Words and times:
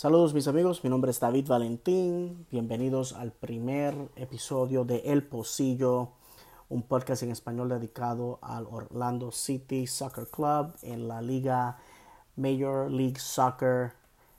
Saludos 0.00 0.32
mis 0.32 0.48
amigos, 0.48 0.82
mi 0.82 0.88
nombre 0.88 1.10
es 1.10 1.20
David 1.20 1.46
Valentín. 1.46 2.46
Bienvenidos 2.50 3.12
al 3.12 3.32
primer 3.32 3.94
episodio 4.16 4.86
de 4.86 5.00
El 5.04 5.22
Pocillo, 5.24 6.12
un 6.70 6.84
podcast 6.84 7.22
en 7.22 7.30
español 7.30 7.68
dedicado 7.68 8.38
al 8.40 8.66
Orlando 8.66 9.30
City 9.30 9.86
Soccer 9.86 10.26
Club 10.28 10.72
en 10.80 11.06
la 11.06 11.20
liga 11.20 11.76
Major 12.36 12.90
League 12.90 13.18
Soccer 13.18 13.92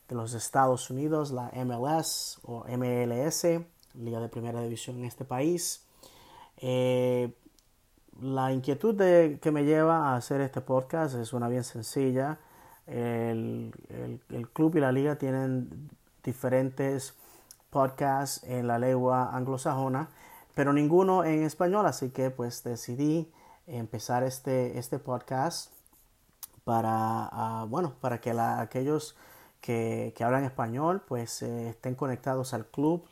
de 0.09 0.15
los 0.15 0.33
Estados 0.33 0.89
Unidos, 0.89 1.29
la 1.29 1.51
MLS 1.53 2.39
o 2.41 2.65
MLS, 2.67 3.45
liga 3.93 4.19
de 4.19 4.29
primera 4.29 4.63
división 4.63 4.97
en 4.97 5.05
este 5.05 5.25
país. 5.25 5.85
Eh, 6.57 7.35
la 8.19 8.51
inquietud 8.51 8.95
que 8.97 9.51
me 9.51 9.63
lleva 9.63 10.09
a 10.09 10.15
hacer 10.15 10.41
este 10.41 10.61
podcast 10.61 11.13
es 11.13 11.33
una 11.33 11.47
bien 11.49 11.63
sencilla 11.63 12.39
el, 12.91 14.49
club 14.53 14.75
y 14.75 14.79
la 14.79 14.91
liga 14.91 15.15
tienen 15.17 15.89
diferentes 16.23 17.15
podcasts 17.69 18.43
en 18.43 18.67
la 18.67 18.77
lengua 18.77 19.35
anglosajona, 19.35 20.09
pero 20.53 20.73
ninguno 20.73 21.23
en 21.23 21.43
español, 21.43 21.85
así 21.85 22.09
que 22.09 22.29
pues 22.29 22.63
decidí 22.63 23.31
empezar 23.67 24.23
este, 24.23 24.77
este 24.77 24.99
podcast 24.99 25.71
para, 26.63 26.89
ah, 27.31 27.65
bueno, 27.69 27.93
para 28.01 28.19
que 28.19 28.31
aquellos 28.31 29.15
que, 29.61 30.13
hablan 30.19 30.43
español 30.43 31.01
pues 31.07 31.41
eh, 31.41 31.69
estén 31.69 31.95
conectados 31.95 32.53
al 32.53 32.65
club. 32.65 33.05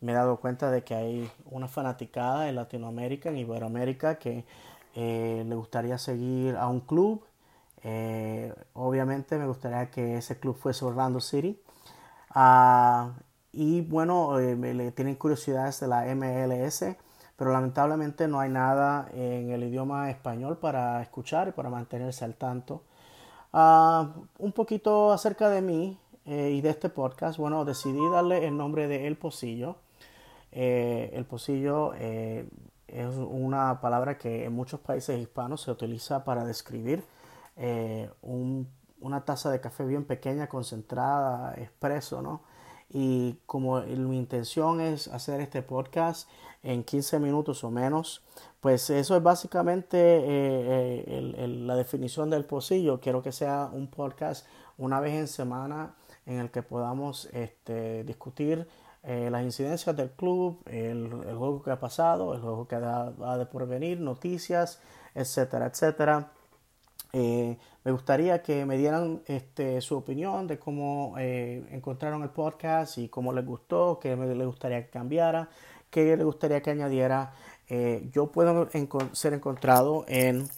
Me 0.00 0.12
he 0.12 0.14
dado 0.14 0.36
cuenta 0.38 0.70
de 0.70 0.84
que 0.84 0.94
hay 0.94 1.30
una 1.50 1.68
fanaticada 1.68 2.48
en 2.48 2.54
Latinoamérica, 2.54 3.28
en 3.30 3.38
Iberoamérica, 3.38 4.18
que 4.18 4.44
eh, 4.94 5.44
le 5.46 5.54
gustaría 5.56 5.98
seguir 5.98 6.56
a 6.56 6.68
un 6.68 6.80
club 6.80 7.24
eh, 7.82 8.52
obviamente 8.74 9.38
me 9.38 9.46
gustaría 9.46 9.90
que 9.90 10.16
ese 10.16 10.38
club 10.38 10.56
fuese 10.56 10.84
Orlando 10.84 11.20
City. 11.20 11.60
Ah, 12.30 13.14
y 13.52 13.80
bueno, 13.82 14.38
eh, 14.38 14.56
le 14.56 14.92
tienen 14.92 15.16
curiosidades 15.16 15.80
de 15.80 15.88
la 15.88 16.04
MLS, 16.14 16.84
pero 17.36 17.52
lamentablemente 17.52 18.28
no 18.28 18.40
hay 18.40 18.50
nada 18.50 19.08
en 19.12 19.50
el 19.50 19.64
idioma 19.64 20.10
español 20.10 20.58
para 20.58 21.02
escuchar 21.02 21.48
y 21.48 21.52
para 21.52 21.70
mantenerse 21.70 22.24
al 22.24 22.34
tanto. 22.34 22.82
Ah, 23.52 24.14
un 24.38 24.52
poquito 24.52 25.12
acerca 25.12 25.48
de 25.50 25.62
mí 25.62 25.98
eh, 26.26 26.50
y 26.54 26.60
de 26.60 26.70
este 26.70 26.88
podcast. 26.90 27.38
Bueno, 27.38 27.64
decidí 27.64 28.00
darle 28.10 28.46
el 28.46 28.56
nombre 28.56 28.88
de 28.88 29.06
El 29.06 29.16
Pocillo. 29.16 29.76
el 30.52 31.24
Pocillo 31.26 31.94
es 31.94 33.14
una 33.16 33.80
palabra 33.80 34.16
que 34.18 34.44
en 34.44 34.52
muchos 34.54 34.80
países 34.80 35.18
hispanos 35.20 35.62
se 35.62 35.70
utiliza 35.70 36.24
para 36.24 36.44
describir 36.44 37.04
eh, 37.58 38.08
una 38.22 39.24
taza 39.24 39.50
de 39.50 39.60
café 39.60 39.84
bien 39.84 40.04
pequeña, 40.04 40.48
concentrada, 40.48 41.54
expreso, 41.56 42.22
¿no? 42.22 42.42
Y 42.88 43.34
como 43.46 43.80
mi 43.82 44.16
intención 44.16 44.80
es 44.80 45.08
hacer 45.08 45.40
este 45.40 45.62
podcast 45.62 46.28
en 46.62 46.84
15 46.84 47.18
minutos 47.18 47.62
o 47.64 47.70
menos, 47.70 48.24
pues 48.60 48.88
eso 48.90 49.16
es 49.16 49.22
básicamente 49.22 49.98
eh, 49.98 51.04
eh, 51.06 51.48
la 51.48 51.76
definición 51.76 52.30
del 52.30 52.44
pocillo. 52.44 53.00
Quiero 53.00 53.22
que 53.22 53.32
sea 53.32 53.68
un 53.72 53.88
podcast 53.88 54.46
una 54.78 55.00
vez 55.00 55.14
en 55.14 55.28
semana 55.28 55.96
en 56.24 56.38
el 56.38 56.50
que 56.50 56.62
podamos 56.62 57.28
este, 57.32 58.04
discutir 58.04 58.68
las 59.02 59.42
incidencias 59.42 59.96
del 59.96 60.10
club, 60.10 60.60
el, 60.66 61.08
juego 61.08 61.62
que 61.62 61.70
ha 61.70 61.80
pasado, 61.80 62.34
el 62.34 62.42
juego 62.42 62.68
que 62.68 62.74
ha 62.76 63.38
de 63.38 63.46
porvenir, 63.46 64.00
noticias, 64.00 64.82
etcétera, 65.14 65.66
etcétera. 65.66 66.30
Eh, 67.12 67.56
me 67.84 67.92
gustaría 67.92 68.42
que 68.42 68.66
me 68.66 68.76
dieran 68.76 69.22
este, 69.26 69.80
su 69.80 69.96
opinión 69.96 70.46
de 70.46 70.58
cómo 70.58 71.14
eh, 71.18 71.66
encontraron 71.70 72.22
el 72.22 72.30
podcast 72.30 72.98
y 72.98 73.08
cómo 73.08 73.32
les 73.32 73.46
gustó, 73.46 73.98
qué 73.98 74.14
les 74.16 74.46
gustaría 74.46 74.84
que 74.84 74.90
cambiara, 74.90 75.48
qué 75.90 76.16
les 76.16 76.24
gustaría 76.24 76.62
que 76.62 76.70
añadiera. 76.70 77.32
Eh, 77.68 78.08
yo 78.12 78.30
puedo 78.32 78.68
ser 79.12 79.34
encontrado 79.34 80.04
en 80.08 80.48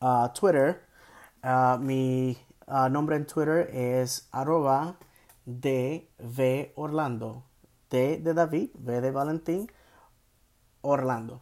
ah, 0.00 0.32
Twitter. 0.38 0.82
Ah, 1.42 1.78
mi 1.80 2.36
ah, 2.66 2.88
nombre 2.88 3.16
en 3.16 3.26
Twitter 3.26 3.70
es 3.72 4.28
arroba 4.32 4.96
DV 5.46 6.72
Orlando. 6.76 7.44
D 7.90 8.18
de 8.18 8.34
David, 8.34 8.70
V 8.74 9.00
de 9.00 9.10
Valentín, 9.10 9.72
Orlando. 10.82 11.40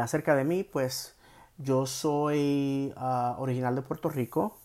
acerca 0.00 0.34
de 0.34 0.44
mí, 0.44 0.64
pues 0.64 1.15
yo 1.58 1.86
soy 1.86 2.92
ah, 2.96 3.36
original 3.38 3.74
de 3.74 3.82
Puerto 3.82 4.08
Rico. 4.08 4.58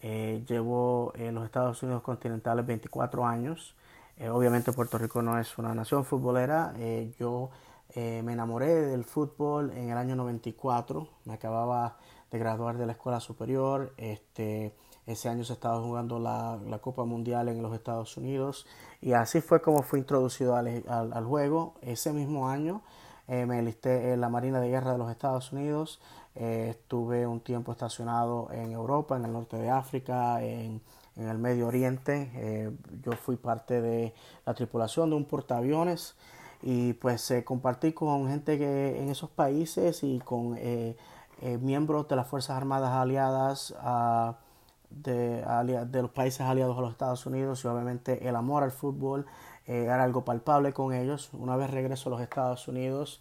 Eh, 0.00 0.44
llevo 0.48 1.12
en 1.16 1.34
los 1.34 1.44
Estados 1.44 1.82
Unidos 1.82 2.02
continentales 2.02 2.64
24 2.66 3.26
años. 3.26 3.74
Eh, 4.16 4.28
obviamente 4.28 4.72
Puerto 4.72 4.98
Rico 4.98 5.22
no 5.22 5.38
es 5.38 5.58
una 5.58 5.74
nación 5.74 6.04
futbolera. 6.04 6.72
Eh, 6.78 7.12
yo 7.18 7.50
me 7.94 8.32
enamoré 8.32 8.74
del 8.74 9.02
fútbol 9.04 9.72
en 9.72 9.90
el 9.90 9.96
año 9.96 10.14
94. 10.14 11.08
Me 11.24 11.34
acababa 11.34 11.96
de 12.30 12.38
graduar 12.38 12.78
de 12.78 12.86
la 12.86 12.92
escuela 12.92 13.18
superior. 13.18 13.92
Este, 13.96 14.72
ese 15.06 15.28
año 15.28 15.42
se 15.42 15.54
estaba 15.54 15.80
jugando 15.80 16.20
la, 16.20 16.78
Copa 16.80 17.04
Mundial 17.04 17.48
en 17.48 17.60
los 17.60 17.74
Estados 17.74 18.16
Unidos. 18.16 18.66
Y 19.00 19.14
así 19.14 19.40
fue 19.40 19.60
como 19.60 19.82
fue 19.82 19.98
introducido 19.98 20.54
al, 20.54 20.84
al 20.86 21.24
juego. 21.24 21.74
Ese 21.80 22.12
mismo 22.12 22.48
año 22.48 22.82
me 23.28 23.58
enlisté 23.58 24.12
en 24.12 24.20
la 24.22 24.30
Marina 24.30 24.58
de 24.58 24.70
Guerra 24.70 24.92
de 24.92 24.98
los 24.98 25.10
Estados 25.10 25.52
Unidos. 25.52 26.00
Eh, 26.40 26.68
estuve 26.70 27.26
un 27.26 27.40
tiempo 27.40 27.72
estacionado 27.72 28.48
en 28.52 28.70
Europa, 28.70 29.16
en 29.16 29.24
el 29.24 29.32
norte 29.32 29.56
de 29.56 29.70
África, 29.70 30.40
en, 30.40 30.80
el 31.16 31.36
Medio 31.36 31.66
Oriente. 31.66 32.30
Eh, 32.36 32.70
yo 33.02 33.10
fui 33.12 33.34
parte 33.34 33.80
de 33.80 34.14
la 34.46 34.54
tripulación 34.54 35.10
de 35.10 35.16
un 35.16 35.24
portaaviones 35.24 36.14
y 36.62 36.92
pues 36.92 37.28
eh, 37.32 37.42
compartí 37.42 37.92
con 37.92 38.28
gente 38.28 38.56
que 38.56 39.00
en 39.02 39.08
esos 39.08 39.28
países 39.28 40.04
y 40.04 40.20
con 40.20 40.56
miembros 41.60 42.06
de 42.06 42.14
las 42.14 42.28
Fuerzas 42.28 42.56
Armadas 42.56 42.92
aliadas 42.92 43.74
ah, 43.80 44.36
de, 44.90 45.42
de, 45.86 46.02
los 46.02 46.10
países 46.12 46.42
aliados 46.42 46.78
a 46.78 46.82
los 46.82 46.92
Estados 46.92 47.26
Unidos 47.26 47.64
y 47.64 47.66
obviamente 47.66 48.28
el 48.28 48.36
amor 48.36 48.62
al 48.62 48.70
fútbol 48.70 49.26
era 49.68 50.02
algo 50.02 50.24
palpable 50.24 50.72
con 50.72 50.94
ellos. 50.94 51.30
Una 51.32 51.56
vez 51.56 51.70
regreso 51.70 52.08
a 52.08 52.12
los 52.12 52.20
Estados 52.22 52.66
Unidos, 52.68 53.20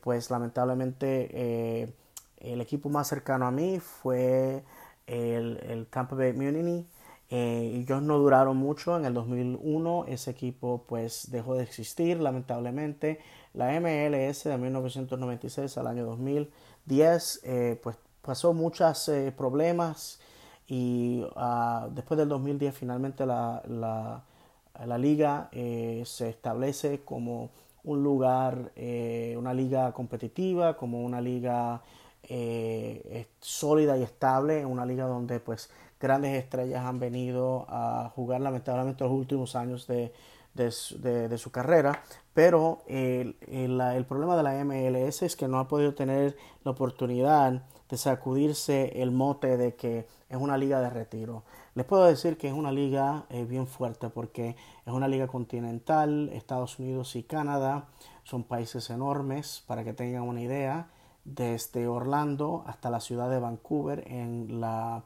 pues 0.00 0.30
lamentablemente 0.30 1.92
el 2.38 2.60
equipo 2.60 2.88
más 2.88 3.08
cercano 3.08 3.46
a 3.46 3.50
mí 3.50 3.80
fue 3.80 4.62
el, 5.06 5.58
el 5.68 5.86
Tampa 5.86 6.16
Bay 6.16 6.32
Mutiny. 6.32 6.86
Eh, 7.28 7.72
ellos 7.82 8.02
no 8.02 8.18
duraron 8.18 8.56
mucho. 8.56 8.96
En 8.96 9.04
el 9.04 9.14
2001 9.14 10.04
ese 10.08 10.30
equipo 10.30 10.84
pues 10.86 11.30
dejó 11.30 11.54
de 11.54 11.64
existir 11.64 12.20
lamentablemente. 12.20 13.20
La 13.54 13.78
MLS 13.80 14.44
de 14.44 14.58
1996 14.58 15.78
al 15.78 15.86
año 15.86 16.04
2010 16.06 17.40
eh, 17.44 17.80
pues 17.82 17.96
pasó 18.22 18.52
muchos 18.52 19.08
eh, 19.08 19.32
problemas 19.36 20.20
y 20.68 21.22
uh, 21.36 21.88
después 21.92 22.18
del 22.18 22.28
2010 22.28 22.74
finalmente 22.74 23.24
la, 23.24 23.62
la, 23.68 24.24
la 24.84 24.98
liga 24.98 25.48
eh, 25.52 26.02
se 26.04 26.28
establece 26.28 27.00
como 27.04 27.50
un 27.84 28.02
lugar, 28.02 28.72
una 29.36 29.54
liga 29.54 29.92
competitiva, 29.92 30.76
como 30.76 31.04
una 31.04 31.20
liga 31.20 31.80
eh, 32.28 33.26
sólida 33.40 33.96
y 33.96 34.02
estable 34.02 34.66
una 34.66 34.84
liga 34.84 35.04
donde 35.04 35.38
pues 35.38 35.70
grandes 36.00 36.34
estrellas 36.34 36.84
han 36.84 36.98
venido 36.98 37.66
a 37.68 38.10
jugar 38.16 38.40
lamentablemente 38.40 39.04
los 39.04 39.12
últimos 39.12 39.54
años 39.54 39.86
de, 39.86 40.12
de, 40.56 41.38
su 41.38 41.50
carrera, 41.50 42.02
pero 42.34 42.80
el, 42.86 43.36
el, 43.46 44.04
problema 44.06 44.36
de 44.36 44.42
la 44.42 44.64
MLS 44.64 45.22
es 45.22 45.36
que 45.36 45.48
no 45.48 45.58
ha 45.58 45.68
podido 45.68 45.94
tener 45.94 46.36
la 46.64 46.72
oportunidad 46.72 47.62
de 47.88 47.96
sacudirse 47.96 49.00
el 49.00 49.12
mote 49.12 49.56
de 49.56 49.76
que 49.76 50.06
es 50.28 50.36
una 50.36 50.56
liga 50.56 50.80
de 50.80 50.90
retiro. 50.90 51.44
Les 51.74 51.86
puedo 51.86 52.04
decir 52.04 52.36
que 52.36 52.48
es 52.48 52.54
una 52.54 52.72
liga 52.72 53.26
eh, 53.28 53.44
bien 53.44 53.66
fuerte 53.66 54.08
porque 54.08 54.56
es 54.84 54.92
una 54.92 55.06
liga 55.06 55.28
continental, 55.28 56.30
Estados 56.32 56.78
Unidos 56.78 57.14
y 57.14 57.22
Canadá 57.22 57.86
son 58.26 58.42
países 58.42 58.90
enormes, 58.90 59.62
para 59.68 59.84
que 59.84 59.92
tengan 59.92 60.22
una 60.22 60.40
idea 60.40 60.88
desde 61.24 61.86
Orlando 61.86 62.64
hasta 62.66 62.90
la 62.90 62.98
ciudad 62.98 63.30
de 63.30 63.38
Vancouver 63.38 64.02
en 64.08 64.60
la 64.60 65.04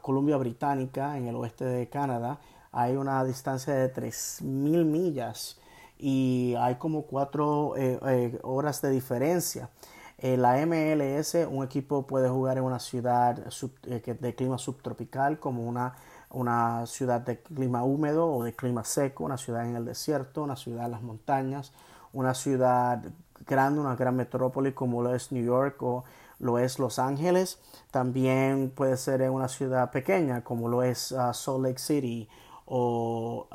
Columbia 0.00 0.38
Británica, 0.38 1.18
en 1.18 1.26
el 1.26 1.36
oeste 1.36 1.66
de 1.66 1.88
Canadá, 1.90 2.38
hay 2.72 2.96
una 2.96 3.24
distancia 3.24 3.74
de 3.74 3.92
3.000 3.92 4.84
millas 4.84 5.58
y 5.98 6.54
hay 6.58 6.76
como 6.76 7.02
cuatro 7.02 7.76
eh, 7.76 7.98
eh, 8.06 8.38
horas 8.42 8.80
de 8.82 8.90
diferencia. 8.90 9.70
la 10.18 10.64
MLS, 10.66 11.34
un 11.48 11.64
equipo 11.64 12.06
puede 12.06 12.28
jugar 12.28 12.58
en 12.58 12.64
una 12.64 12.78
ciudad 12.78 13.38
eh, 13.84 14.16
de 14.20 14.34
clima 14.34 14.58
subtropical 14.58 15.38
como 15.38 15.64
una, 15.64 15.94
una 16.30 16.86
ciudad 16.86 17.20
de 17.20 17.40
clima 17.40 17.84
húmedo 17.84 18.32
o 18.32 18.44
de 18.44 18.54
clima 18.54 18.84
seco, 18.84 19.24
una 19.24 19.36
ciudad 19.36 19.66
en 19.66 19.76
el 19.76 19.84
desierto, 19.84 20.42
una 20.42 20.56
ciudad 20.56 20.86
en 20.86 20.92
las 20.92 21.02
montañas, 21.02 21.72
una 22.12 22.34
ciudad 22.34 23.02
grande, 23.46 23.80
una 23.80 23.96
gran 23.96 24.16
metrópoli 24.16 24.72
como 24.72 25.02
lo 25.02 25.14
es 25.14 25.32
New 25.32 25.44
York 25.44 25.82
o, 25.82 26.04
lo 26.40 26.58
es 26.58 26.78
Los 26.78 26.98
Ángeles, 26.98 27.58
también 27.90 28.72
puede 28.74 28.96
ser 28.96 29.22
en 29.22 29.32
una 29.32 29.48
ciudad 29.48 29.90
pequeña 29.90 30.42
como 30.42 30.68
lo 30.68 30.82
es 30.82 31.12
uh, 31.12 31.32
Salt 31.32 31.62
Lake 31.62 31.78
City 31.78 32.28
o 32.72 33.48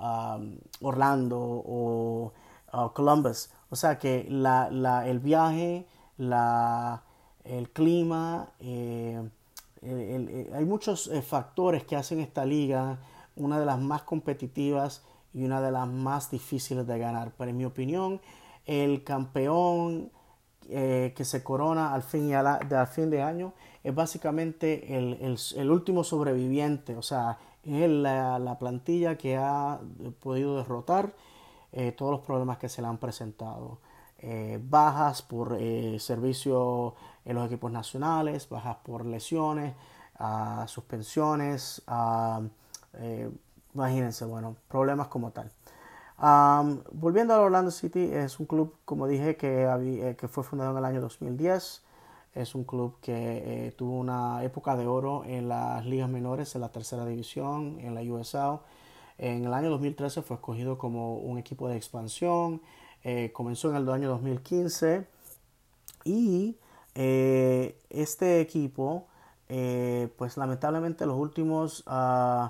Orlando 0.81 1.39
o 1.39 2.33
Columbus. 2.94 3.50
O 3.69 3.75
sea 3.75 3.97
que 3.97 4.25
la, 4.29 4.69
la, 4.69 5.07
el 5.07 5.19
viaje, 5.19 5.88
la, 6.17 7.03
el 7.44 7.69
clima, 7.69 8.50
eh, 8.59 9.21
hay 10.53 10.65
muchos 10.65 11.07
eh, 11.07 11.21
factores 11.21 11.83
que 11.83 11.95
hacen 11.95 12.19
esta 12.19 12.45
liga 12.45 12.97
una 13.35 13.59
de 13.59 13.65
las 13.65 13.79
más 13.79 14.03
competitivas 14.03 15.03
y 15.33 15.44
una 15.44 15.62
de 15.62 15.71
las 15.71 15.88
más 15.88 16.31
difíciles 16.31 16.88
de 16.88 16.97
ganar. 16.97 17.33
Pero 17.38 17.51
en 17.51 17.57
mi 17.57 17.65
opinión, 17.65 18.21
el 18.65 19.03
campeón 19.03 20.12
eh, 20.69 21.13
que 21.15 21.25
se 21.25 21.44
corona 21.44 21.94
al 21.94 22.03
fin, 22.03 22.29
y 22.29 22.33
al 22.33 22.88
fin 22.88 23.09
de 23.09 23.21
año 23.21 23.53
es 23.83 23.94
básicamente 23.94 24.97
el, 24.97 25.69
último 25.69 26.03
sobreviviente, 26.03 26.95
o 26.95 27.03
sea, 27.03 27.38
es 27.65 27.89
la, 27.89 28.57
plantilla 28.59 29.17
que 29.17 29.38
ha 29.38 29.79
podido 30.21 30.57
derrotar 30.57 31.13
eh, 31.71 31.91
todos 31.91 32.12
los 32.12 32.21
problemas 32.21 32.57
que 32.57 32.69
se 32.69 32.81
le 32.81 32.88
han 32.88 32.97
presentado. 32.97 33.79
Eh, 34.19 34.59
bajas 34.63 35.21
por 35.21 35.57
servicio 36.00 36.95
en 37.25 37.35
los 37.35 37.47
equipos 37.47 37.71
nacionales, 37.71 38.47
bajas 38.50 38.77
por 38.83 39.06
lesiones, 39.06 39.75
uh, 40.19 40.67
suspensiones, 40.67 41.81
imagínense, 43.73 44.25
bueno, 44.25 44.56
problemas 44.69 45.07
como 45.07 45.31
tal 45.31 45.51
volviendo 46.17 47.33
al 47.33 47.41
Orlando 47.41 47.71
City, 47.71 48.09
es 48.12 48.39
un 48.39 48.45
club, 48.45 48.75
como 48.85 49.07
dije, 49.07 49.35
que, 49.35 49.63
eh, 49.63 50.15
que 50.15 50.27
fue 50.27 50.44
fundado 50.44 50.71
en 50.71 50.77
el 50.77 50.85
año 50.85 51.01
2010. 51.01 51.83
Es 52.35 52.53
un 52.53 52.65
club 52.65 52.97
que 53.01 53.67
eh, 53.67 53.71
tuvo 53.71 53.97
una 53.97 54.43
época 54.43 54.75
de 54.75 54.85
oro 54.85 55.23
en 55.25 55.49
las 55.49 55.85
ligas 55.85 56.09
menores, 56.09 56.53
en 56.53 56.61
la 56.61 56.69
tercera 56.69 57.05
división, 57.05 57.79
en 57.79 57.95
la 57.95 58.01
USL. 58.01 58.59
En 59.17 59.45
el 59.45 59.53
año 59.53 59.69
2013 59.69 60.21
fue 60.21 60.35
escogido 60.35 60.77
como 60.77 61.17
un 61.17 61.37
equipo 61.37 61.67
de 61.69 61.77
expansión. 61.77 62.61
Eh, 63.03 63.31
comenzó 63.33 63.69
en 63.69 63.77
el 63.77 63.89
año 63.89 64.09
2015 64.09 65.07
y 66.03 66.57
este 66.93 68.39
equipo, 68.39 69.07
pues 70.17 70.38
lamentablemente 70.38 71.05
los 71.05 71.17
últimos 71.17 71.83
uh, 71.88 72.47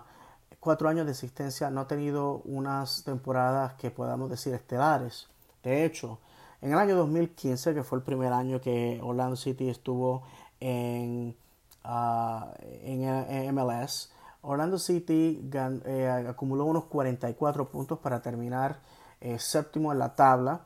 cuatro 0.65 0.89
años 0.89 1.05
de 1.05 1.11
existencia 1.11 1.69
no 1.69 1.81
ha 1.81 1.87
tenido 1.87 2.41
unas 2.43 3.03
temporadas 3.03 3.75
que 3.75 3.91
podamos 3.91 4.31
decir 4.31 4.51
estelares. 4.55 5.27
De 5.63 5.85
hecho, 5.85 6.17
en 6.65 6.71
el 6.71 6.79
año 6.79 6.95
2015, 6.95 7.75
que 7.75 7.83
fue 7.83 7.99
el 7.99 8.03
primer 8.03 8.33
año 8.33 8.59
que 8.59 8.99
Orlando 9.03 9.35
City 9.35 9.69
estuvo 9.69 10.23
en, 10.59 11.35
ah, 11.83 12.55
en, 12.59 13.53
MLS, 13.53 14.11
Orlando 14.41 14.79
City 14.79 15.47
eh, 15.53 16.25
acumuló 16.27 16.65
unos 16.65 16.85
44 16.85 17.69
puntos 17.69 17.99
para 17.99 18.19
terminar 18.23 18.79
eh, 19.21 19.37
séptimo 19.37 19.91
en 19.91 19.99
la 19.99 20.15
tabla 20.15 20.61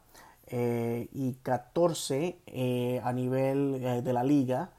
eh, 0.48 1.10
y 1.12 1.34
14 1.34 3.02
a 3.04 3.12
nivel 3.12 4.02
de 4.02 4.14
la 4.14 4.24
liga 4.24 4.72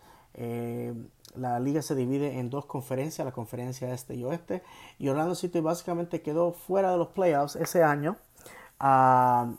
la 1.37 1.61
liga 1.61 1.83
se 1.83 1.95
divide 1.95 2.39
en 2.39 2.49
dos 2.49 2.65
conferencias, 2.65 3.27
la 3.27 3.33
conferencia 3.33 3.93
este 3.93 4.15
y 4.15 4.25
oeste, 4.25 4.63
y 4.99 5.09
Orlando 5.09 5.35
City 5.35 5.61
básicamente 5.61 6.23
quedó 6.23 6.53
fuera 6.53 6.91
de 6.91 6.99
los 6.99 7.09
playoffs 7.09 7.57
ese 7.57 7.85
año. 7.85 8.17
Ah, 8.81 9.53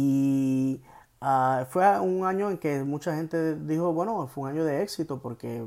y 0.00 0.80
ah, 1.20 1.66
fue 1.68 1.98
un 1.98 2.24
año 2.24 2.50
en 2.50 2.58
que 2.58 2.84
mucha 2.84 3.16
gente 3.16 3.56
dijo, 3.56 3.92
bueno, 3.92 4.28
fue 4.28 4.44
un 4.44 4.50
año 4.50 4.64
de 4.64 4.82
éxito 4.82 5.20
porque 5.20 5.66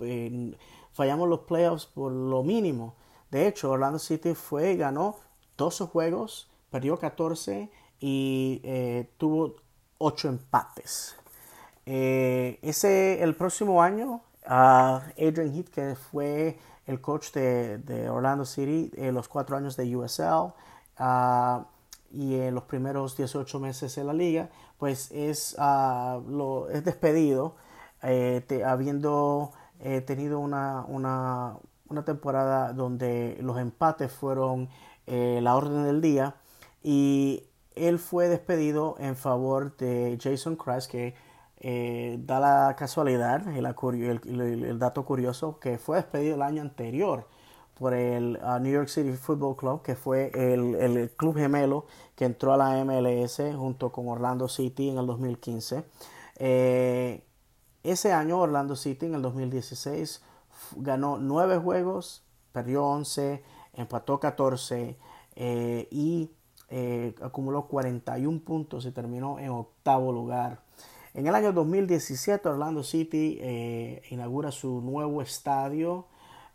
eh, 0.00 0.56
fallamos 0.92 1.28
los 1.28 1.40
playoffs 1.40 1.86
por 1.86 2.10
lo 2.10 2.42
mínimo. 2.42 2.96
De 3.30 3.46
hecho, 3.46 3.70
Orlando 3.70 4.00
City 4.00 4.34
fue 4.34 4.74
ganó 4.74 5.18
12 5.56 5.84
juegos, 5.84 6.50
perdió 6.68 6.98
14 6.98 7.70
y 8.00 8.60
eh, 8.64 9.08
tuvo 9.18 9.54
8 9.98 10.28
empates. 10.30 11.14
Eh, 11.86 12.58
ese, 12.62 13.22
el 13.22 13.36
próximo 13.36 13.80
año, 13.84 14.22
Adrian 14.44 15.54
Heath, 15.54 15.68
que 15.68 15.94
fue 15.94 16.58
el 16.86 17.00
coach 17.00 17.30
de, 17.34 18.10
Orlando 18.10 18.44
City 18.44 18.90
en 18.96 19.14
los 19.14 19.28
cuatro 19.28 19.56
años 19.56 19.76
de 19.76 19.96
USL 19.96 20.54
y 22.10 22.36
en 22.36 22.54
los 22.54 22.64
primeros 22.64 23.16
18 23.16 23.60
meses 23.60 23.96
en 23.98 24.06
la 24.06 24.12
liga, 24.12 24.50
pues 24.78 25.10
es, 25.12 25.56
lo, 25.58 26.68
es 26.70 26.84
despedido, 26.84 27.56
eh, 28.02 28.42
habiendo 28.66 29.52
eh, 29.80 30.00
tenido 30.00 30.38
una, 30.40 30.84
una, 30.88 31.56
una, 31.88 32.04
temporada 32.04 32.72
donde 32.72 33.38
los 33.40 33.58
empates 33.58 34.10
fueron 34.12 34.68
la 35.06 35.56
orden 35.56 35.84
del 35.84 36.00
día 36.00 36.36
y 36.84 37.50
él 37.74 37.98
fue 37.98 38.28
despedido 38.28 38.96
en 38.98 39.16
favor 39.16 39.76
de 39.76 40.18
Jason 40.22 40.56
Christ, 40.56 40.90
que 40.90 41.14
eh, 41.62 42.18
da 42.20 42.40
la 42.40 42.74
casualidad 42.76 43.42
y 43.52 43.58
el, 43.58 44.78
dato 44.78 45.04
curioso 45.04 45.58
que 45.58 45.76
fue 45.76 45.98
despedido 45.98 46.36
el 46.36 46.42
año 46.42 46.62
anterior 46.62 47.28
por 47.80 47.94
el 47.94 48.38
uh, 48.44 48.58
New 48.58 48.70
York 48.70 48.88
City 48.88 49.12
Football 49.12 49.56
Club, 49.56 49.82
que 49.82 49.96
fue 49.96 50.30
el, 50.34 51.10
club 51.16 51.34
gemelo 51.34 51.86
que 52.14 52.26
entró 52.26 52.52
a 52.52 52.58
la 52.58 52.84
MLS 52.84 53.40
junto 53.56 53.90
con 53.90 54.06
Orlando 54.06 54.48
City 54.48 54.90
en 54.90 54.98
el 54.98 55.06
2015. 55.06 55.84
Eh, 56.36 57.24
ese 57.82 58.12
año 58.12 58.38
Orlando 58.38 58.76
City 58.76 59.06
en 59.06 59.14
el 59.14 59.22
2016 59.22 60.22
ganó 60.76 61.16
9 61.16 61.56
juegos, 61.56 62.22
perdió 62.52 62.84
11, 62.84 63.42
empató 63.72 64.20
14 64.20 64.98
eh, 65.36 65.88
y 65.90 66.30
acumuló 67.22 67.66
41 67.66 68.40
puntos 68.40 68.84
y 68.84 68.90
terminó 68.90 69.38
en 69.38 69.48
octavo 69.48 70.12
lugar. 70.12 70.60
En 71.14 71.26
el 71.26 71.34
año 71.34 71.54
2017 71.54 72.46
Orlando 72.46 72.82
City 72.82 73.38
eh, 73.40 74.02
inaugura 74.10 74.52
su 74.52 74.82
nuevo 74.82 75.22
estadio, 75.22 76.06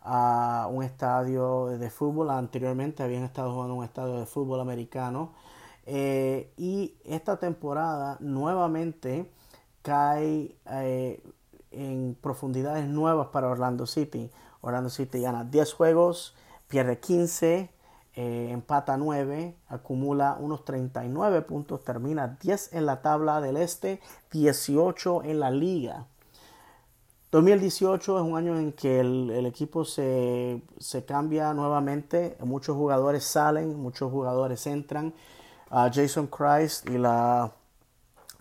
uh, 0.06 0.68
un 0.68 0.82
estadio 0.82 1.66
de 1.66 1.90
fútbol. 1.90 2.30
Anteriormente 2.30 3.02
habían 3.02 3.24
estado 3.24 3.52
jugando 3.52 3.74
un 3.74 3.84
estadio 3.84 4.18
de 4.18 4.26
fútbol 4.26 4.60
americano. 4.60 5.32
Eh, 5.86 6.52
y 6.56 6.96
esta 7.04 7.38
temporada 7.38 8.16
nuevamente 8.20 9.30
cae 9.82 10.56
eh, 10.68 11.22
en 11.70 12.16
profundidades 12.20 12.86
nuevas 12.88 13.28
para 13.28 13.48
Orlando 13.48 13.86
City. 13.86 14.30
Orlando 14.60 14.90
City 14.90 15.20
gana 15.20 15.44
10 15.44 15.74
juegos, 15.74 16.34
pierde 16.66 16.98
15, 16.98 17.70
eh, 18.16 18.48
empata 18.50 18.96
9, 18.96 19.54
acumula 19.68 20.36
unos 20.40 20.64
39 20.64 21.42
puntos, 21.42 21.84
termina 21.84 22.36
10 22.40 22.72
en 22.72 22.86
la 22.86 23.00
tabla 23.00 23.40
del 23.40 23.56
este, 23.56 24.00
18 24.32 25.22
en 25.22 25.38
la 25.38 25.52
liga. 25.52 26.06
2018 27.32 28.18
es 28.18 28.22
un 28.22 28.36
año 28.36 28.56
en 28.56 28.72
que 28.72 29.00
el, 29.00 29.46
equipo 29.46 29.84
se, 29.84 30.62
cambia 31.06 31.52
nuevamente, 31.54 32.36
muchos 32.40 32.76
jugadores 32.76 33.24
salen, 33.24 33.76
muchos 33.76 34.10
jugadores 34.10 34.66
entran. 34.66 35.12
Jason 35.68 36.28
Christ 36.28 36.88
y 36.88 36.96
la 36.96 37.52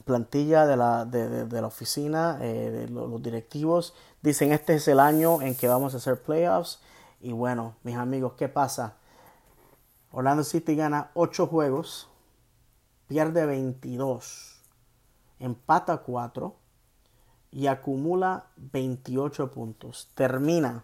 plantilla 0.06 0.68
de 0.68 0.78
la, 0.78 1.06
de, 1.06 1.62
la 1.62 1.68
oficina, 1.68 2.38
eh, 2.42 2.70
de 2.70 2.88
los 2.88 3.22
directivos, 3.24 3.96
dicen 4.22 4.52
este 4.52 4.76
es 4.76 4.88
el 4.88 5.00
año 5.00 5.42
en 5.42 5.56
que 5.56 5.68
vamos 5.68 5.96
a 5.96 5.98
hacer 5.98 6.22
playoffs. 6.22 6.80
Y 7.20 7.32
bueno, 7.32 7.76
mis 7.84 7.96
amigos, 7.96 8.34
¿qué 8.38 8.48
pasa? 8.48 8.94
Orlando 10.12 10.44
City 10.44 10.76
gana 10.76 11.10
8 11.16 11.48
juegos, 11.48 12.08
pierde 13.08 13.48
22, 13.48 14.62
empata 15.40 15.98
4 15.98 16.65
y 17.56 17.68
acumula 17.68 18.48
28 18.58 19.50
puntos. 19.50 20.12
Termina 20.14 20.84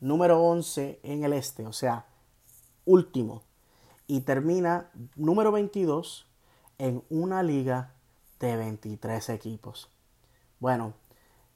número 0.00 0.42
11 0.42 0.98
en 1.04 1.22
el 1.22 1.32
este, 1.32 1.64
o 1.64 1.72
sea, 1.72 2.06
último. 2.84 3.44
Y 4.08 4.22
termina 4.22 4.90
número 5.14 5.52
22 5.52 6.26
en 6.78 7.04
una 7.08 7.44
liga 7.44 7.92
de 8.40 8.56
23 8.56 9.28
equipos. 9.28 9.88
Bueno, 10.58 10.92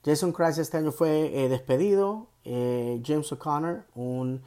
Jason 0.05 0.33
Christ 0.33 0.61
este 0.61 0.77
año 0.77 0.93
fue 0.93 1.45
eh, 1.45 1.49
despedido. 1.49 2.29
Eh, 2.45 3.03
James 3.05 3.33
O'Connor, 3.33 3.85
un 3.97 4.43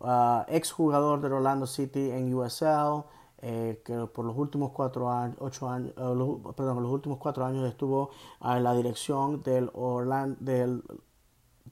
uh, 0.00 0.42
ex 0.48 0.72
jugador 0.72 1.20
del 1.20 1.34
Orlando 1.34 1.68
City 1.68 2.10
en 2.10 2.34
USL, 2.34 3.04
eh, 3.40 3.82
que 3.84 3.94
por 4.06 4.24
los 4.24 4.36
últimos 4.36 4.72
cuatro 4.72 5.10
años, 5.10 5.36
ocho 5.40 5.68
años, 5.68 5.92
uh, 5.96 6.52
perdón, 6.54 6.82
los 6.82 6.92
últimos 6.92 7.18
cuatro 7.18 7.44
años 7.44 7.68
estuvo 7.68 8.10
en 8.42 8.62
la 8.62 8.74
dirección 8.74 9.42
del 9.42 9.70
Orlando, 9.74 10.36
del, 10.40 10.82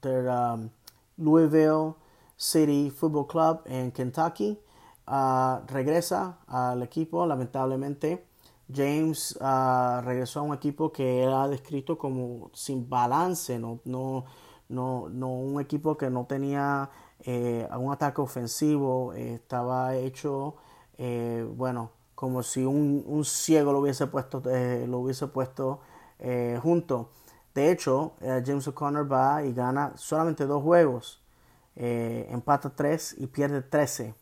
um, 0.02 0.70
Louisville 1.16 1.94
City 2.36 2.90
Football 2.90 3.26
Club 3.26 3.60
en 3.66 3.90
Kentucky. 3.92 4.58
Uh, 5.08 5.64
regresa 5.68 6.38
al 6.48 6.82
equipo, 6.82 7.24
lamentablemente 7.26 8.26
James 8.72 9.38
uh, 9.40 10.00
regresó 10.02 10.40
a 10.40 10.42
un 10.42 10.54
equipo 10.54 10.92
que 10.92 11.22
era 11.22 11.46
descrito 11.48 11.96
como 11.96 12.50
sin 12.52 12.88
balance, 12.88 13.58
no, 13.58 13.80
no, 13.84 14.24
no, 14.68 15.08
no 15.08 15.28
un 15.28 15.60
equipo 15.60 15.96
que 15.96 16.10
no 16.10 16.26
tenía 16.26 16.90
eh, 17.20 17.66
un 17.78 17.92
ataque 17.92 18.20
ofensivo, 18.20 19.12
eh, 19.14 19.34
estaba 19.34 19.96
hecho, 19.96 20.56
eh, 20.98 21.46
bueno, 21.56 21.90
como 22.14 22.42
si 22.42 22.64
un, 22.64 23.24
ciego 23.24 23.72
lo 23.72 23.80
hubiese 23.80 24.06
puesto, 24.06 24.42
lo 24.44 24.98
hubiese 24.98 25.26
puesto 25.28 25.80
junto. 26.62 27.10
De 27.54 27.70
hecho, 27.70 28.14
James 28.20 28.66
O'Connor 28.68 29.10
va 29.10 29.42
y 29.42 29.52
gana 29.52 29.92
solamente 29.96 30.46
dos 30.46 30.62
juegos, 30.62 31.22
empata 31.74 32.70
tres 32.74 33.14
y 33.18 33.26
pierde 33.26 33.62
13. 33.62 34.14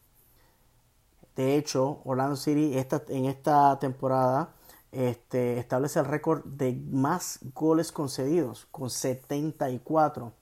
De 1.37 1.57
hecho, 1.57 2.01
Orlando 2.05 2.37
City 2.37 2.79
esta, 2.79 3.03
en 3.09 3.27
esta 3.27 3.79
temporada 3.79 4.55
este, 4.93 5.59
establece 5.59 5.99
el 5.99 6.07
récord 6.07 6.45
de 6.45 6.73
más 6.91 7.41
goles 7.55 7.91
concedidos, 7.91 8.67
con 8.71 8.91
74, 8.91 10.33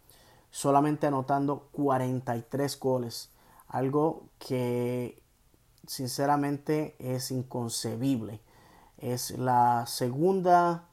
solamente 0.51 1.07
anotando 1.07 1.69
43 1.73 2.79
goles. 2.79 3.31
Algo 3.69 4.25
que 4.39 5.22
sinceramente 5.87 6.95
es 6.99 7.31
inconcebible. 7.31 8.41
Es 8.99 9.31
la 9.39 9.85
segunda, 9.87 10.85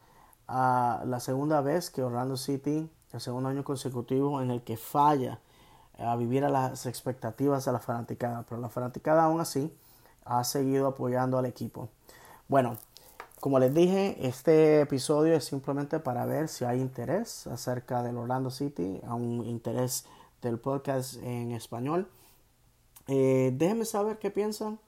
uh, 0.48 1.06
la 1.06 1.20
segunda 1.20 1.62
vez 1.62 1.90
que 1.90 2.04
Orlando 2.04 2.38
City, 2.38 2.90
el 3.14 3.22
segundo 3.22 3.50
año 3.50 3.64
consecutivo 3.64 4.42
en 4.42 4.52
el 4.52 4.62
que 4.62 4.78
falla 4.78 5.40
a 5.98 6.16
vivir 6.16 6.46
a 6.46 6.50
las 6.50 6.86
expectativas 6.86 7.66
de 7.66 7.72
la 7.72 7.80
fanaticada. 7.80 8.46
Pero 8.48 8.62
la 8.62 8.70
fanaticada 8.70 9.24
aún 9.24 9.42
así 9.42 9.74
ha 10.26 10.44
seguido 10.44 10.88
apoyando 10.88 11.38
al 11.38 11.46
equipo. 11.46 11.90
Bueno, 12.48 12.78
como 13.40 13.60
les 13.60 13.74
dije, 13.74 14.18
este 14.28 14.82
episodio 14.82 15.34
es 15.34 15.46
simplemente 15.46 16.00
para 16.00 16.26
ver 16.26 16.50
si 16.50 16.66
hay 16.66 16.82
interés 16.82 17.48
acerca 17.48 18.04
del 18.04 18.18
Orlando 18.18 18.52
City, 18.52 19.02
un 19.08 19.46
interés 19.46 20.06
del 20.42 20.60
podcast 20.60 21.16
en 21.24 21.52
español. 21.52 22.08
Eh, 23.12 23.52
déjenme 23.56 23.86
saber 23.86 24.20
qué 24.20 24.30
piensan. 24.30 24.80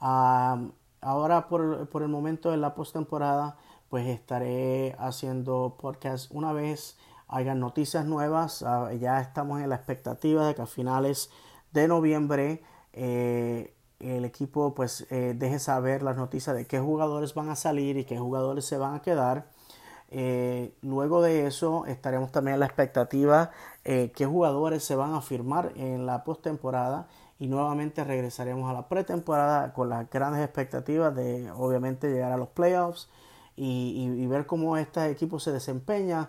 ahora 0.00 1.48
por, 1.48 1.88
por, 1.90 2.02
el 2.02 2.08
momento 2.08 2.50
de 2.50 2.56
la 2.56 2.74
postemporada, 2.74 3.58
pues 3.90 4.06
estaré 4.06 4.96
haciendo 4.98 5.76
podcast 5.78 6.30
una 6.32 6.52
vez 6.54 6.96
hayan 7.28 7.60
noticias 7.60 8.06
nuevas. 8.06 8.62
Ah, 8.62 8.92
ya 8.94 9.20
estamos 9.20 9.60
en 9.60 9.68
la 9.68 9.76
expectativa 9.76 10.46
de 10.46 10.54
que 10.54 10.62
a 10.62 10.66
finales 10.66 11.30
de 11.72 11.86
noviembre 11.86 12.62
eh, 12.94 13.74
el 14.00 14.24
equipo 14.24 14.74
pues 14.74 15.06
eh, 15.10 15.34
deje 15.36 15.58
saber 15.58 16.02
las 16.02 16.16
noticias 16.16 16.56
de 16.56 16.66
qué 16.66 16.80
jugadores 16.80 17.34
van 17.34 17.50
a 17.50 17.56
salir 17.56 17.98
y 17.98 18.04
qué 18.04 18.18
jugadores 18.18 18.64
se 18.64 18.78
van 18.78 18.94
a 18.94 19.02
quedar. 19.02 19.50
Luego 20.82 21.20
de 21.20 21.46
eso 21.46 21.84
estaremos 21.86 22.32
también 22.32 22.54
en 22.54 22.60
la 22.60 22.66
expectativa 22.66 23.50
qué 23.82 24.26
jugadores 24.26 24.84
se 24.84 24.94
van 24.94 25.14
a 25.14 25.20
firmar 25.20 25.72
en 25.76 26.06
la 26.06 26.24
postemporada 26.24 27.08
y 27.38 27.48
nuevamente 27.48 28.04
regresaremos 28.04 28.70
a 28.70 28.72
la 28.72 28.88
pretemporada 28.88 29.72
con 29.72 29.88
las 29.88 30.08
grandes 30.10 30.42
expectativas 30.42 31.14
de 31.14 31.50
obviamente 31.50 32.10
llegar 32.10 32.32
a 32.32 32.36
los 32.36 32.48
playoffs 32.48 33.08
y, 33.56 34.26
ver 34.26 34.46
cómo 34.46 34.76
este 34.76 35.10
equipo 35.10 35.40
se 35.40 35.50
desempeña 35.50 36.28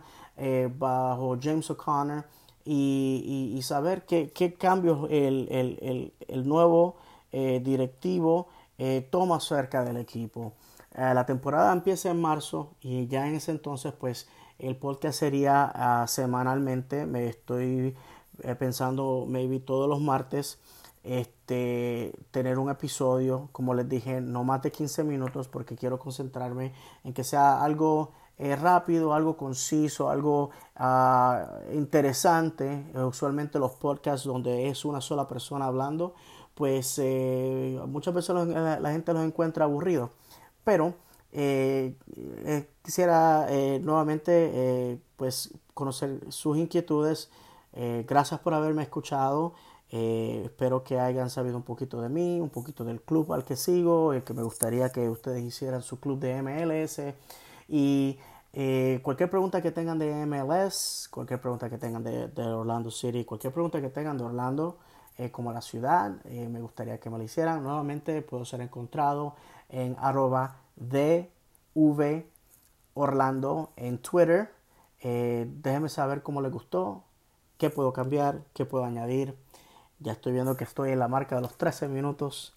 bajo 0.77 1.37
James 1.41 1.69
O'Connor 1.69 2.23
y, 2.63 3.59
saber 3.63 4.05
qué, 4.05 4.55
cambios 4.57 5.07
el, 5.09 5.47
el, 5.51 6.13
el 6.27 6.47
nuevo 6.47 6.95
eh, 7.31 7.61
directivo 7.63 8.47
eh, 8.77 9.07
toma 9.11 9.39
cerca 9.39 9.83
del 9.83 9.97
equipo. 9.97 10.53
Eh, 10.95 11.13
la 11.13 11.25
temporada 11.25 11.73
empieza 11.73 12.09
en 12.09 12.21
marzo 12.21 12.73
y 12.81 13.07
ya 13.07 13.27
en 13.27 13.35
ese 13.35 13.51
entonces 13.51 13.93
pues 13.93 14.29
el 14.59 14.77
podcast 14.77 15.19
sería 15.19 15.71
ah, 15.73 16.07
semanalmente. 16.07 17.05
Me 17.05 17.27
estoy 17.27 17.95
pensando 18.59 19.25
maybe 19.27 19.59
todos 19.59 19.89
los 19.89 19.99
martes 19.99 20.59
este, 21.07 22.13
tener 22.31 22.59
un 22.59 22.69
episodio, 22.69 23.49
como 23.51 23.73
les 23.73 23.87
dije, 23.87 24.21
no 24.21 24.43
más 24.43 24.61
de 24.61 24.71
15 24.71 25.03
minutos 25.03 25.47
porque 25.47 25.75
quiero 25.75 25.97
concentrarme 25.99 26.73
en 27.03 27.13
que 27.13 27.23
sea 27.23 27.63
algo 27.63 28.11
rápido, 28.37 29.13
algo 29.15 29.35
conciso, 29.35 30.09
algo 30.09 30.51
ah, 30.75 31.59
interesante. 31.73 32.85
usualmente 32.93 33.57
los 33.57 33.71
podcasts 33.71 34.27
donde 34.27 34.67
es 34.67 34.85
una 34.85 35.01
sola 35.01 35.27
persona 35.27 35.65
hablando, 35.65 36.13
pues 36.57 36.99
eh, 37.01 37.79
muchas 37.87 38.15
veces 38.15 38.35
la, 38.35 38.91
gente 38.91 39.13
los 39.13 39.23
encuentra 39.23 39.65
aburridos. 39.65 40.09
Pero 40.63 40.95
eh, 41.31 41.95
eh, 42.15 42.67
quisiera 42.83 43.47
nuevamente 43.79 44.99
pues 45.15 45.53
conocer 45.73 46.19
sus 46.29 46.57
inquietudes. 46.57 47.29
gracias 48.07 48.39
por 48.39 48.53
haberme 48.55 48.81
escuchado. 48.83 49.53
Espero 49.89 50.84
que 50.84 51.00
hayan 51.00 51.29
sabido 51.29 51.58
un 51.58 51.63
poquito 51.63 52.01
de 52.01 52.10
mí, 52.10 52.39
un 52.41 52.50
poquito 52.50 52.84
del 52.84 53.01
club 53.01 53.34
al 53.34 53.46
que 53.46 53.56
sigo, 53.56 54.12
que 54.24 54.34
me 54.34 54.44
gustaría 54.44 54.89
que 54.89 55.08
ustedes 55.10 55.44
hicieran 55.44 55.82
su 55.82 56.00
club 56.00 56.20
de 56.20 56.41
MLS. 56.41 57.01
Y 57.70 58.17
cualquier 59.01 59.29
pregunta 59.29 59.62
que 59.62 59.72
tengan 59.72 60.00
de 60.00 60.25
MLS, 60.25 61.08
cualquier 61.12 61.39
pregunta 61.39 61.70
que 61.70 61.77
tengan 61.77 62.03
de, 62.03 62.44
Orlando 62.44 62.91
City, 62.91 63.24
cualquier 63.24 63.53
pregunta 63.53 63.79
que 63.82 63.89
tengan 63.89 64.17
de 64.17 64.24
Orlando, 64.25 64.77
eh, 65.17 65.32
como 65.32 65.51
la 65.51 65.62
ciudad. 65.62 66.12
Eh, 66.25 66.48
me 66.48 66.62
gustaría 66.62 67.00
que 67.00 67.10
me 67.10 67.17
lo 67.17 67.24
hicieran. 67.24 67.63
Nuevamente 67.63 68.22
puedo 68.22 68.46
ser 68.46 68.62
encontrado 68.62 69.36
en 69.70 69.96
arroba 70.00 70.58
DV 70.75 72.25
Orlando 72.94 73.72
en 73.75 73.98
Twitter. 73.98 74.51
Eh, 75.01 75.50
déjenme 75.62 75.89
saber 75.89 76.22
cómo 76.22 76.41
les 76.41 76.51
gustó, 76.51 77.03
qué 77.58 77.70
puedo 77.70 77.94
cambiar, 77.94 78.41
qué 78.53 78.65
puedo 78.65 78.86
añadir. 78.86 79.36
Ya 79.99 80.11
estoy 80.11 80.33
viendo 80.33 80.55
que 80.55 80.63
estoy 80.63 80.91
en 80.91 80.99
la 80.99 81.07
marca 81.07 81.35
de 81.35 81.41
los 81.41 81.57
13 81.57 81.87
minutos. 81.87 82.53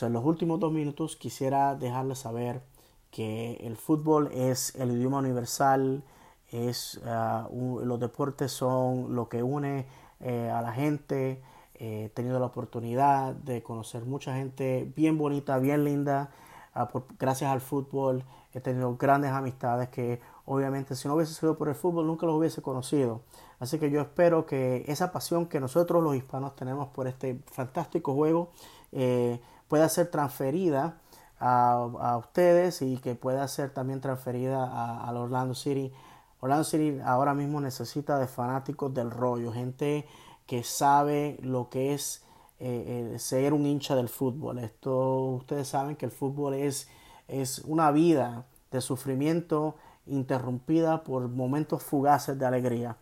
en 0.00 0.12
los 0.12 0.24
últimos 0.24 0.60
dos 0.60 0.72
minutos 0.72 1.16
quisiera 1.16 1.74
dejarles 1.74 2.18
saber 2.18 2.62
que 3.10 3.54
el 3.62 3.76
fútbol 3.76 4.30
es 4.32 4.74
el 4.76 4.92
idioma 4.92 5.18
universal, 5.18 6.04
es, 6.52 7.00
ah, 7.06 7.48
los 7.50 8.00
deportes 8.00 8.52
son 8.52 9.14
lo 9.14 9.28
que 9.28 9.42
une 9.42 9.86
a 10.20 10.62
la 10.62 10.72
gente, 10.72 11.42
he 11.74 12.10
tenido 12.14 12.38
la 12.38 12.46
oportunidad 12.46 13.34
de 13.34 13.62
conocer 13.62 14.04
mucha 14.04 14.34
gente 14.36 14.90
bien 14.96 15.18
bonita, 15.18 15.58
bien 15.58 15.84
linda. 15.84 16.30
Ah, 16.74 16.88
gracias 17.18 17.50
al 17.50 17.60
fútbol 17.60 18.24
he 18.52 18.60
tenido 18.60 18.96
grandes 18.96 19.32
amistades 19.32 19.88
que 19.88 20.20
obviamente 20.46 20.94
si 20.94 21.08
no 21.08 21.14
hubiese 21.14 21.34
sido 21.34 21.56
por 21.56 21.68
el 21.68 21.74
fútbol 21.74 22.06
nunca 22.06 22.26
los 22.26 22.36
hubiese 22.36 22.62
conocido. 22.62 23.22
Así 23.58 23.78
que 23.78 23.90
yo 23.90 24.00
espero 24.00 24.46
que 24.46 24.84
esa 24.88 25.12
pasión 25.12 25.46
que 25.46 25.60
nosotros 25.60 26.02
los 26.02 26.14
hispanos 26.16 26.54
tenemos 26.56 26.88
por 26.88 27.06
este 27.06 27.40
fantástico 27.50 28.14
juego 28.14 28.50
eh, 28.92 29.40
pueda 29.68 29.88
ser 29.88 30.10
transferida 30.10 30.98
a, 31.40 32.16
ustedes 32.18 32.80
y 32.80 32.96
que 32.98 33.14
pueda 33.14 33.46
ser 33.48 33.70
también 33.70 34.00
transferida 34.00 35.06
al 35.06 35.16
Orlando 35.16 35.54
City. 35.54 35.92
Orlando 36.40 36.64
City 36.64 37.00
ahora 37.04 37.34
mismo 37.34 37.60
necesita 37.60 38.18
de 38.18 38.26
fanáticos 38.26 38.94
del 38.94 39.10
rollo, 39.10 39.52
gente 39.52 40.06
que 40.46 40.62
sabe 40.62 41.38
lo 41.42 41.68
que 41.70 41.94
es 41.94 42.22
eh, 42.60 43.16
ser 43.18 43.52
un 43.52 43.66
hincha 43.66 43.94
del 43.94 44.08
fútbol. 44.08 44.58
Esto 44.58 45.26
ustedes 45.26 45.68
saben 45.68 45.96
que 45.96 46.06
el 46.06 46.12
fútbol 46.12 46.54
es, 46.54 46.88
es 47.28 47.58
una 47.60 47.90
vida 47.90 48.46
de 48.70 48.80
sufrimiento 48.80 49.76
interrumpida 50.06 51.04
por 51.04 51.28
momentos 51.28 51.82
fugaces 51.82 52.38
de 52.38 52.46
alegría. 52.46 52.96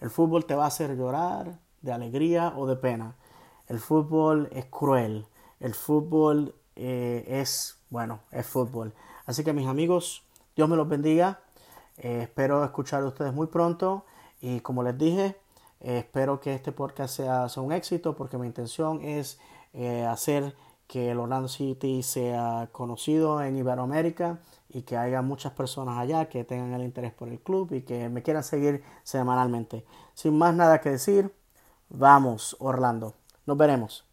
El 0.00 0.10
fútbol 0.10 0.44
te 0.44 0.54
va 0.54 0.64
a 0.64 0.68
hacer 0.68 0.96
llorar 0.96 1.58
de 1.82 1.92
alegría 1.92 2.52
o 2.56 2.66
de 2.66 2.76
pena. 2.76 3.14
El 3.68 3.80
fútbol 3.80 4.48
es 4.52 4.66
cruel. 4.66 5.26
El 5.60 5.74
fútbol 5.74 6.54
eh, 6.76 7.24
es, 7.26 7.78
bueno, 7.90 8.20
es 8.30 8.46
fútbol. 8.46 8.92
Así 9.24 9.42
que 9.42 9.52
mis 9.52 9.66
amigos, 9.66 10.24
Dios 10.54 10.68
me 10.68 10.76
los 10.76 10.88
bendiga. 10.88 11.40
espero 11.96 12.64
escuchar 12.64 13.02
de 13.02 13.08
ustedes 13.08 13.32
muy 13.32 13.46
pronto. 13.46 14.04
Y 14.40 14.60
como 14.60 14.82
les 14.82 14.96
dije, 14.98 15.36
eh, 15.80 15.98
espero 15.98 16.40
que 16.40 16.54
este 16.54 16.72
podcast 16.72 17.16
sea, 17.16 17.46
un 17.60 17.72
éxito 17.72 18.16
porque 18.16 18.38
mi 18.38 18.46
intención 18.46 19.02
es 19.02 19.38
eh, 19.72 20.04
hacer 20.04 20.54
que 20.86 21.10
el 21.10 21.18
Orlando 21.18 21.48
City 21.48 22.02
sea 22.02 22.68
conocido 22.72 23.42
en 23.42 23.56
Iberoamérica 23.56 24.38
y 24.68 24.82
que 24.82 24.96
haya 24.96 25.22
muchas 25.22 25.52
personas 25.52 25.98
allá 25.98 26.28
que 26.28 26.44
tengan 26.44 26.72
el 26.74 26.82
interés 26.82 27.12
por 27.12 27.28
el 27.28 27.40
club 27.40 27.72
y 27.72 27.82
que 27.82 28.08
me 28.08 28.22
quieran 28.22 28.44
seguir 28.44 28.82
semanalmente. 29.02 29.84
Sin 30.14 30.38
más 30.38 30.54
nada 30.54 30.80
que 30.80 30.90
decir, 30.90 31.34
vamos 31.88 32.56
Orlando. 32.60 33.14
Nos 33.46 33.56
veremos. 33.56 34.05